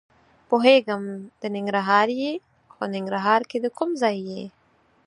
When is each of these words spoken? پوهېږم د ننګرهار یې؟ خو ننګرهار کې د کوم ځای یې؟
پوهېږم 0.49 1.03
د 1.41 1.43
ننګرهار 1.55 2.07
یې؟ 2.21 2.33
خو 2.73 2.83
ننګرهار 2.95 3.41
کې 3.49 3.57
د 3.61 3.67
کوم 3.77 3.89
ځای 4.01 4.17
یې؟ 4.29 4.43